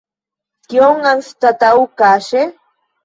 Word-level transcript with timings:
Kion 0.71 1.05
anstataŭ 1.09 1.73
kaŝe? 2.03 2.43